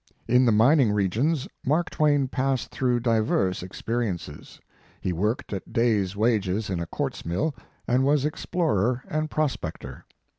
[0.27, 4.59] In the mining regions Mark Twain passed through divers experiences.
[4.99, 7.53] He worked at day s wages in a quartz mill,
[7.87, 10.05] and was explorer and prospector.